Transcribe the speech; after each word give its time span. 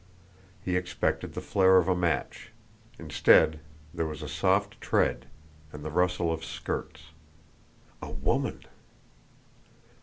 He 0.65 0.75
expected 0.75 1.33
the 1.35 1.41
flare 1.45 1.77
of 1.77 1.87
a 1.87 1.95
match; 1.95 2.51
instead 2.97 3.59
there 3.93 4.07
was 4.07 4.23
a 4.23 4.27
soft 4.27 4.81
tread, 4.81 5.27
and 5.71 5.85
the 5.85 5.91
rustle 5.91 6.33
of 6.33 6.43
skirts. 6.43 7.11
A 8.01 8.09
woman! 8.09 8.63